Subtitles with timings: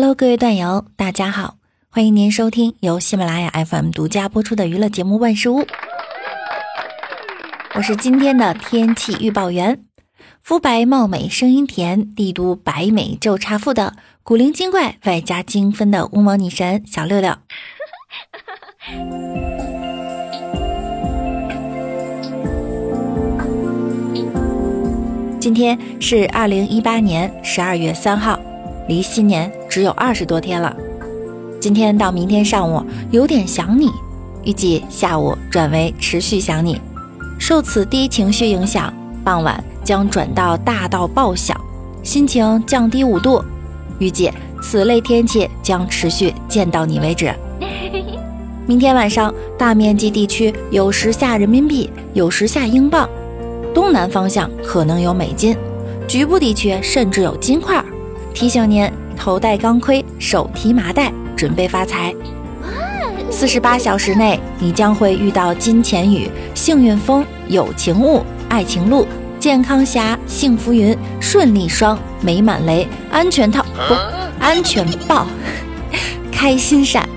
[0.00, 1.56] Hello，各位段友，大家好，
[1.88, 5.62] 欢迎您收听由喜马拉雅 FM 独家播出的娱乐节目《万事屋》。
[7.74, 9.80] 我是今天的天气预报员，
[10.40, 17.34] 肤白貌美，声音甜，帝都白美就差富的古灵精怪外加精分的乌毛女神小六六。
[25.40, 28.38] 今天是二零一八年十二月三号，
[28.88, 30.74] 离新年只有二十多天了。
[31.60, 33.90] 今天到明天上午有点想你，
[34.44, 36.80] 预计下午转为持续想你。
[37.38, 41.54] 受此低情绪影响，傍晚将转到大到爆想，
[42.02, 43.44] 心情降低五度。
[43.98, 47.32] 预计此类天气将持续见到你为止。
[48.66, 53.08] 明天晚上大面积地区有时下人民币，有时下英镑。
[53.74, 55.54] 东南方向可能有美金，
[56.08, 57.84] 局部地区甚至有金块。
[58.38, 62.14] 提醒您头戴钢盔，手提麻袋，准备发财。
[63.32, 69.04] 四十八小时内，你将会遇到金钱雨、幸运风、友情雾、爱情路、
[69.40, 73.94] 健康霞、幸福云、顺利双、美满雷、安全套不
[74.38, 75.26] 安全爆、
[76.30, 77.08] 开心闪。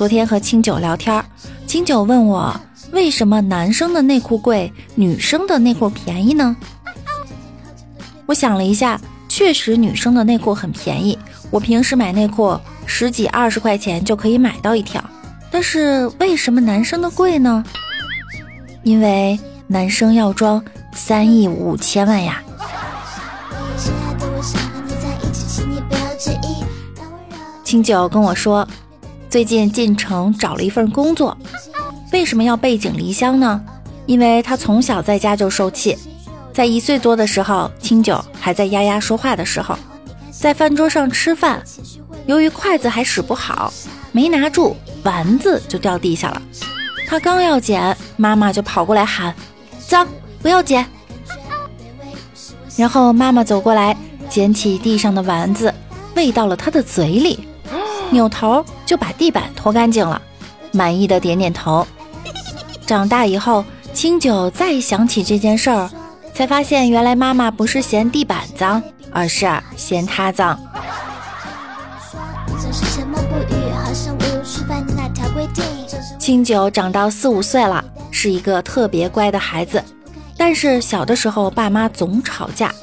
[0.00, 1.22] 昨天和清九聊天，
[1.66, 2.58] 清九问我
[2.90, 6.56] 为什么男生的内裤贵，女生的内裤便宜呢？
[8.24, 11.18] 我想了一下，确实女生的内裤很便宜，
[11.50, 15.04] 我平时买内裤十几二十块钱就可以买到一条。
[15.50, 17.62] 但是为什么男生的贵呢？
[18.82, 22.42] 因为男生要装三亿五千万呀。
[27.62, 28.66] 清九跟我说。
[29.30, 31.38] 最近进城找了一份工作，
[32.12, 33.64] 为什么要背井离乡呢？
[34.04, 35.96] 因为他从小在家就受气，
[36.52, 39.78] 在一岁多的时候，清酒还在丫丫说话的时候，
[40.32, 41.62] 在饭桌上吃饭，
[42.26, 43.72] 由于筷子还使不好，
[44.10, 44.74] 没拿住，
[45.04, 46.42] 丸子就掉地下了。
[47.06, 49.32] 他刚要捡，妈妈就跑过来喊
[49.86, 50.08] ：“脏，
[50.42, 50.84] 不要捡。”
[52.76, 53.96] 然后妈妈走过来，
[54.28, 55.72] 捡起地上的丸子，
[56.16, 57.46] 喂到了他的嘴里。
[58.10, 60.20] 扭头就把地板拖干净了，
[60.72, 61.86] 满意的点点头。
[62.86, 65.88] 长大以后，清九再想起这件事儿，
[66.34, 68.82] 才发现原来妈妈不是嫌地板脏，
[69.12, 70.58] 而是嫌他脏。
[76.18, 79.82] 清九长到四五岁了，是一个特别乖的孩子，
[80.36, 82.74] 但是小的时候爸妈总吵架，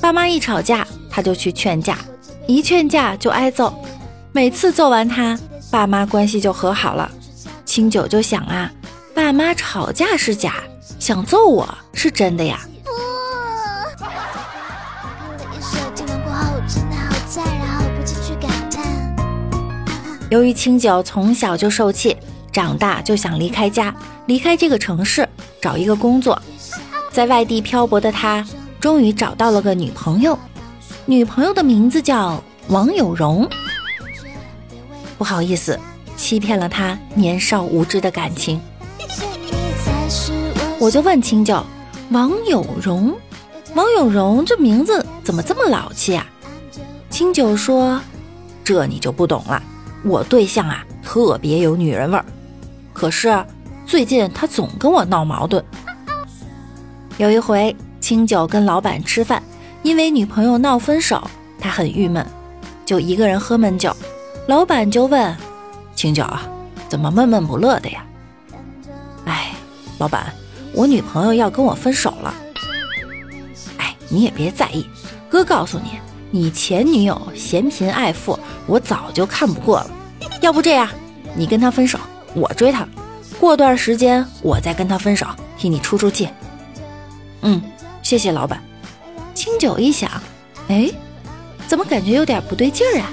[0.00, 1.98] 爸妈一吵架他就去劝架，
[2.46, 3.74] 一劝架就挨揍。
[4.32, 5.36] 每次揍完他，
[5.72, 7.10] 爸妈关系就和好了。
[7.64, 8.70] 清九就想啊，
[9.12, 10.54] 爸妈吵架是假，
[11.00, 12.60] 想揍我是真的呀。
[20.30, 22.16] 由于清九从小就受气，
[22.52, 23.92] 长大就想离开家，
[24.26, 25.28] 离开这个城市，
[25.60, 26.40] 找一个工作。
[27.10, 28.46] 在外地漂泊的他，
[28.78, 30.38] 终于找到了个女朋友，
[31.04, 33.48] 女朋友的名字叫王有容。
[35.20, 35.78] 不好意思，
[36.16, 38.58] 欺骗了他年少无知的感情。
[40.78, 41.62] 我就问清九，
[42.08, 43.14] 王有荣，
[43.74, 46.26] 王有荣这名字怎么这么老气啊？
[47.10, 48.00] 清九说
[48.64, 49.62] ：“这你就不懂了，
[50.06, 52.24] 我对象啊特别有女人味儿，
[52.94, 53.44] 可是
[53.84, 55.62] 最近他总跟我闹矛盾。
[57.18, 59.42] 有一回，清九跟老板吃饭，
[59.82, 61.22] 因为女朋友闹分手，
[61.58, 62.26] 他很郁闷，
[62.86, 63.94] 就一个人喝闷酒。”
[64.50, 65.36] 老板就问
[65.94, 66.42] ：“清酒啊，
[66.88, 68.04] 怎么闷闷不乐的呀？”
[69.24, 69.52] 哎，
[69.96, 70.34] 老板，
[70.74, 72.34] 我女朋友要跟我分手了。
[73.76, 74.84] 哎，你也别在意，
[75.28, 76.00] 哥告诉你，
[76.32, 78.36] 你前女友嫌贫爱富，
[78.66, 79.90] 我早就看不过了。
[80.40, 80.88] 要不这样，
[81.36, 81.96] 你跟她分手，
[82.34, 82.84] 我追她，
[83.38, 86.28] 过段时间我再跟她分手，替你出出气。
[87.42, 87.62] 嗯，
[88.02, 88.60] 谢谢老板。
[89.32, 90.10] 清酒一想，
[90.66, 90.90] 哎，
[91.68, 93.12] 怎么感觉有点不对劲儿啊？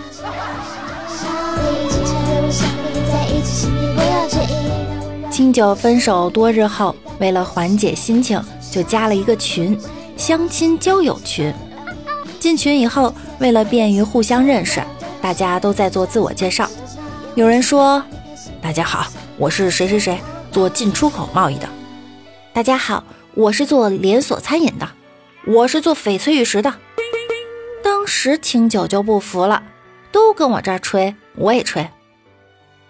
[5.37, 9.79] 清酒分手多日后，为了缓解心情，就加了一个群，
[10.17, 11.53] 相亲交友群。
[12.39, 14.81] 进群以后，为了便于互相认识，
[15.21, 16.67] 大家都在做自我介绍。
[17.35, 18.03] 有人说
[18.63, 19.05] ：“大家好，
[19.37, 20.19] 我是谁谁谁，
[20.51, 21.69] 做进出口贸易的。
[22.51, 23.03] 大家好，
[23.35, 24.89] 我是做连锁餐饮的。
[25.45, 26.73] 我是做翡翠玉石的。
[27.83, 29.61] 当时清酒就不服了，
[30.11, 31.87] 都跟我这儿吹，我也吹。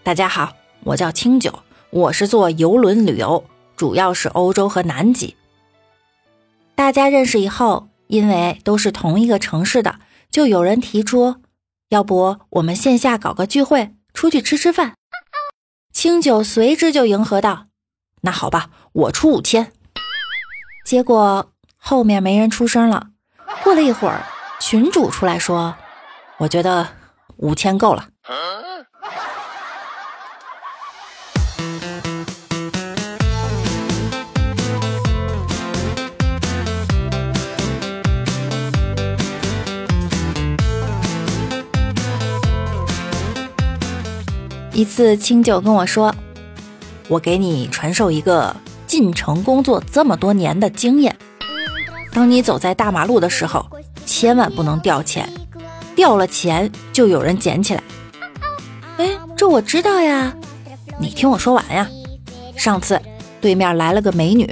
[0.01, 0.53] 大家好，
[0.85, 1.53] 我叫清酒，
[1.97, 3.43] 我是做游轮旅游，
[3.75, 5.35] 主要是欧洲和南极。
[6.75, 9.95] 大家认识以后，因为都是同一个城市的，
[10.29, 11.37] 就有人提出，
[11.89, 14.93] 要不我们线下搞个聚会，出去吃吃饭。
[15.91, 17.65] 清酒随之就迎合道
[18.21, 19.71] ：“那好吧，我出五千。”
[20.85, 23.07] 结果后面没人出声了。
[23.63, 24.23] 过了一会儿，
[24.59, 25.75] 群主出来说
[26.37, 26.89] ：“我觉得
[27.37, 28.09] 五千够了。”
[44.77, 46.13] 一次，清酒跟我说
[47.09, 51.17] ：“我给你传授一个进城工作这么多年的经验。
[52.13, 53.65] 当你走在大马路的时候，
[54.05, 55.27] 千万不能掉钱，
[55.95, 57.81] 掉了钱就有人捡起来。”
[58.97, 60.31] 哎，这我知道呀。
[60.99, 61.89] 你听我说完呀。
[62.55, 63.01] 上次
[63.41, 64.47] 对面来了个美女，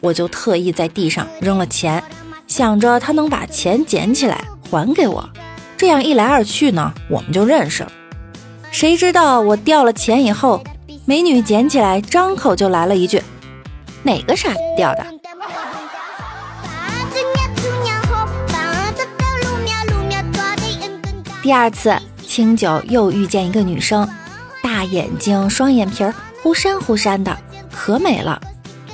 [0.00, 2.02] 我就特意在地上扔了钱，
[2.46, 5.28] 想着她能把钱捡起来还给我，
[5.76, 7.92] 这样一来二去呢，我们就认识了。
[8.76, 10.62] 谁知道我掉了钱以后，
[11.06, 13.22] 美女捡起来，张口就来了一句
[14.04, 15.06] ：“哪个傻子掉的？”
[21.42, 21.96] 第二次，
[22.26, 24.06] 清酒又遇见一个女生，
[24.62, 27.34] 大眼睛，双眼皮儿，忽闪忽闪的，
[27.72, 28.38] 可美了。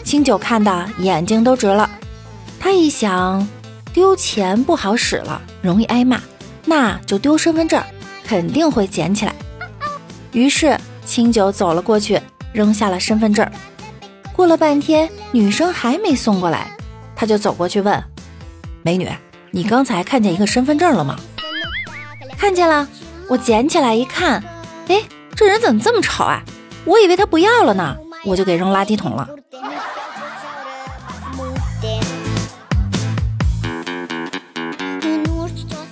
[0.04, 1.90] 清酒看的眼睛都直了。
[2.60, 3.44] 他一想，
[3.92, 6.20] 丢钱不好使了，容易挨骂，
[6.66, 7.82] 那就丢身份证，
[8.24, 9.34] 肯定会捡起来。
[10.32, 12.20] 于是清酒走了过去，
[12.52, 13.48] 扔下了身份证。
[14.34, 16.74] 过了半天，女生还没送过来，
[17.14, 18.02] 他就走过去问
[18.82, 19.08] ：“美女，
[19.50, 21.16] 你刚才看见一个身份证了吗
[22.38, 22.88] ？”“看见了。”
[23.28, 24.42] 我捡起来一看，
[24.88, 25.00] 哎，
[25.34, 26.42] 这人怎么这么吵啊？
[26.84, 29.26] 我以为他不要了呢，我就给扔垃圾桶了。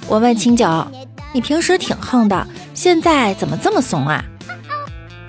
[0.06, 0.66] 我问清酒
[1.32, 4.22] ：“你平时挺横的，现在怎么这么怂啊？”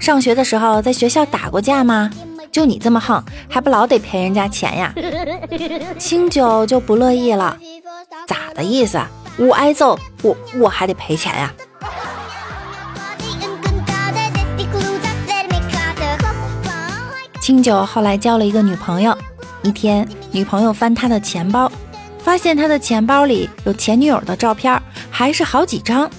[0.01, 2.09] 上学的时候在学校打过架吗？
[2.51, 4.91] 就你这么横，还不老得赔人家钱呀？
[5.99, 7.55] 清酒就不乐意了，
[8.25, 8.99] 咋的意思？
[9.37, 11.53] 我挨揍，我我还得赔钱呀？
[17.39, 19.15] 清酒后来交了一个女朋友，
[19.61, 21.71] 一天女朋友翻他的钱包，
[22.23, 24.81] 发现他的钱包里有前女友的照片，
[25.11, 26.09] 还是好几张，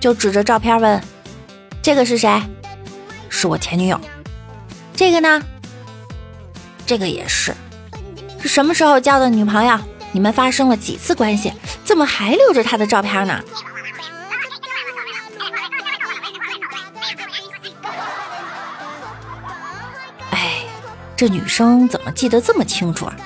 [0.00, 1.00] 就指着照片问
[1.80, 2.28] ：“这个是谁？”
[3.30, 3.98] 是我前女友，
[4.94, 5.40] 这个呢？
[6.84, 7.54] 这个也是，
[8.42, 9.78] 是什么时候交的女朋友？
[10.12, 11.52] 你们发生了几次关系？
[11.84, 13.40] 怎么还留着她的照片呢？
[20.32, 20.64] 哎，
[21.16, 23.16] 这女生怎么记得这么清楚啊？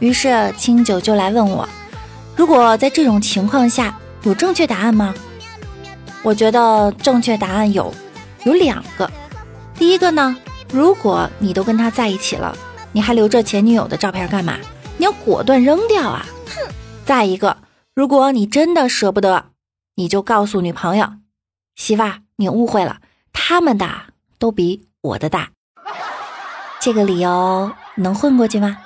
[0.00, 1.66] 于是清酒就来问我，
[2.36, 5.14] 如果在这种情况下有正确答案吗？
[6.24, 7.94] 我觉得正确答案有。
[8.44, 9.10] 有两个，
[9.74, 10.36] 第一个呢，
[10.72, 12.56] 如果你都跟他在一起了，
[12.92, 14.58] 你还留着前女友的照片干嘛？
[14.98, 16.26] 你要果断扔掉啊！
[16.46, 16.72] 哼。
[17.04, 17.58] 再一个，
[17.94, 19.46] 如果你真的舍不得，
[19.94, 21.12] 你就告诉女朋友，
[21.76, 22.98] 媳妇儿，你误会了，
[23.32, 23.88] 他们的
[24.38, 25.50] 都比我的大。
[26.80, 28.78] 这个理由能混过去吗？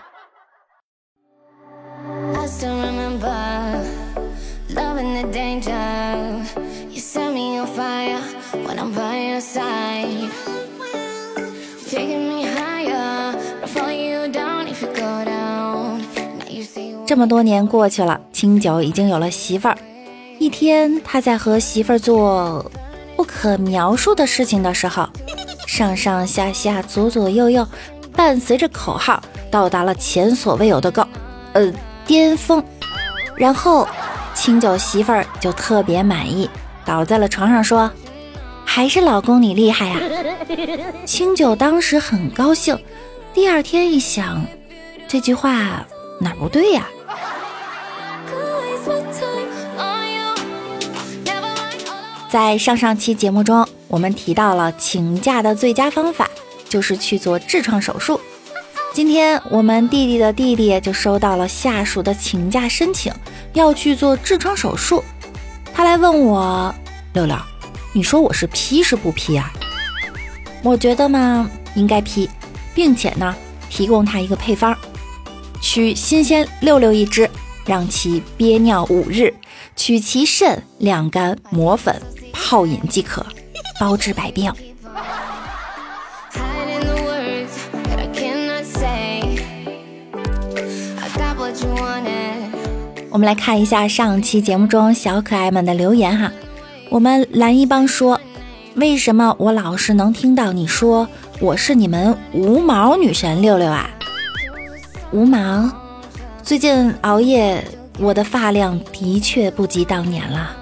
[17.06, 19.78] 这么多年过去了，清酒已经有了媳妇儿。
[20.38, 22.70] 一天，他在和媳妇儿做
[23.16, 25.08] 不可描述的事情的时候，
[25.66, 27.66] 上上下下、左左右右，
[28.12, 31.06] 伴随着口号，到达了前所未有的高，
[31.54, 31.72] 呃，
[32.04, 32.62] 巅峰。
[33.36, 33.88] 然后，
[34.34, 36.50] 清酒媳妇儿就特别满意，
[36.84, 37.90] 倒在了床上说
[38.76, 39.98] ：“还是老公你厉害呀！”
[41.06, 42.78] 清酒当时很高兴。
[43.32, 44.44] 第二天一想，
[45.08, 45.82] 这句话
[46.20, 46.86] 哪不对呀？
[52.28, 56.28] 在上上期节目中，我们提到了请假的最佳方法
[56.68, 58.20] 就是去做痔疮手术。
[58.92, 63.10] 今天我们弟弟的弟弟就收到了下属的请假申请，
[63.54, 65.02] 要去做痔疮手术。
[65.72, 66.74] 他来问我
[67.14, 67.34] ：“六六，
[67.96, 69.50] 你说我是批是不批啊？”
[70.62, 72.28] 我觉得嘛，应该批，
[72.74, 73.34] 并且呢，
[73.70, 74.76] 提供他一个配方，
[75.62, 77.26] 取新鲜六六一只，
[77.64, 79.32] 让其憋尿五日，
[79.76, 81.98] 取其肾晾干磨粉
[82.34, 83.24] 泡饮即可，
[83.80, 84.52] 包治百病。
[93.08, 96.30] 我们来看一下上期节目中小可爱们的留言哈。
[96.96, 98.18] 我们蓝一帮说，
[98.76, 101.06] 为什么我老是能听到你说
[101.40, 103.90] 我是你们无毛女神六六啊？
[105.12, 105.70] 无毛，
[106.42, 107.62] 最近熬夜，
[107.98, 110.56] 我的发量的确不及当年了。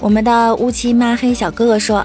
[0.00, 2.04] 我们的乌漆抹黑小哥哥说，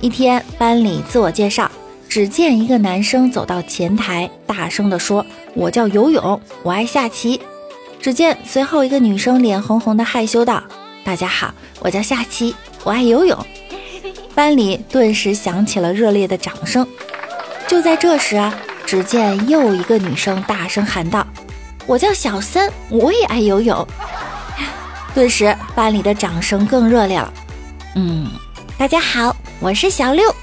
[0.00, 1.68] 一天班里自我介绍。
[2.08, 5.24] 只见一个男生走到前台，大声地说
[5.54, 7.40] ：“我叫游泳，我爱下棋。”
[8.02, 10.62] 只见随后一个女生脸红红的害羞道
[11.04, 13.38] ：“大家好，我叫下棋，我爱游泳。”
[14.34, 16.86] 班里顿时响起了热烈的掌声。
[17.68, 18.54] 就在这时啊，
[18.86, 21.26] 只见又一个女生大声喊道
[21.86, 23.86] ：“我叫小三，我也爱游泳。”
[25.14, 27.32] 顿时班里的掌声更热烈了。
[27.96, 28.30] 嗯，
[28.78, 30.34] 大家好，我是小六。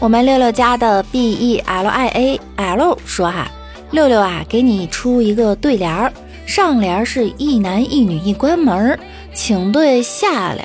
[0.00, 3.50] 我们六六家的 B E L I A L 说哈，
[3.90, 6.12] 六六啊，给你出一个对联儿，
[6.46, 8.96] 上联是一男一女一关门，
[9.34, 10.64] 请对下联，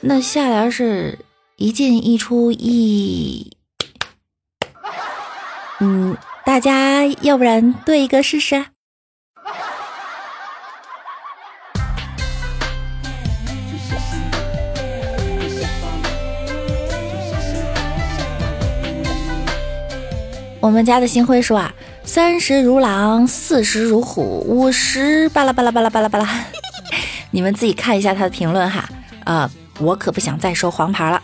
[0.00, 1.18] 那下联是
[1.56, 3.50] 一进一出一，
[5.80, 8.64] 嗯，大家要不然对一个试试？
[20.60, 21.72] 我们家的星辉说啊，
[22.04, 26.28] 三十如狼，四十如虎，五十巴拉巴拉巴拉巴拉巴拉，
[27.32, 28.86] 你们自己看一下他的评论哈。
[29.24, 31.22] 呃，我可不想再收黄牌了。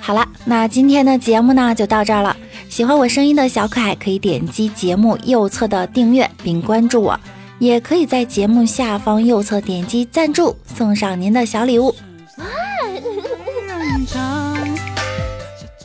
[0.00, 2.34] 好了，那今天的节目呢就到这儿了。
[2.70, 7.20] 喜欢我声音的小可爱可以点击节目右侧的订阅并关注我，
[7.58, 11.94] 也可以在节目下方右侧点击赞助，送上您的小礼物。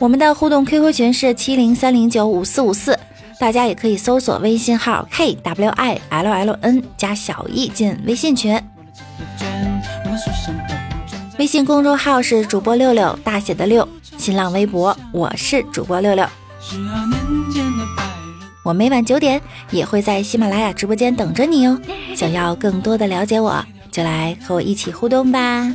[0.00, 2.96] 我们的互动 QQ 群是七零三零九五四五四，
[3.40, 8.60] 大家也可以搜索微信号 kwilln 加小易进微信群。
[11.36, 16.24] 微信公众号是主播六六大写的六，新浪微博我是主播六六。
[18.64, 19.40] 我每晚九点
[19.72, 21.76] 也会在喜马拉雅直播间等着你哦。
[22.14, 25.72] 想要更多的了解我，就来和我一起互动吧。